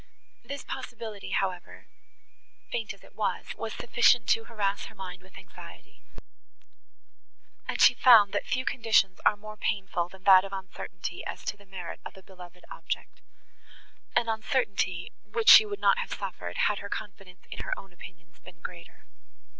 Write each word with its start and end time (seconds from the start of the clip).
This 0.43 0.63
possibility, 0.63 1.29
however, 1.29 1.85
faint 2.71 2.91
as 2.91 3.03
it 3.03 3.13
was, 3.15 3.53
was 3.55 3.71
sufficient 3.73 4.27
to 4.29 4.45
harass 4.45 4.85
her 4.85 4.95
mind 4.95 5.21
with 5.21 5.37
anxiety, 5.37 6.01
and 7.67 7.79
she 7.79 7.93
found, 7.93 8.33
that 8.33 8.47
few 8.47 8.65
conditions 8.65 9.19
are 9.27 9.37
more 9.37 9.57
painful 9.57 10.09
than 10.09 10.23
that 10.23 10.43
of 10.43 10.53
uncertainty, 10.53 11.23
as 11.27 11.45
to 11.45 11.55
the 11.55 11.67
merit 11.67 11.99
of 12.03 12.17
a 12.17 12.23
beloved 12.23 12.65
object; 12.71 13.21
an 14.15 14.27
uncertainty, 14.27 15.11
which 15.23 15.49
she 15.49 15.67
would 15.67 15.79
not 15.79 15.99
have 15.99 16.11
suffered, 16.15 16.57
had 16.65 16.79
her 16.79 16.89
confidence 16.89 17.45
in 17.51 17.59
her 17.59 17.77
own 17.77 17.93
opinions 17.93 18.39
been 18.39 18.59
greater. 18.59 19.05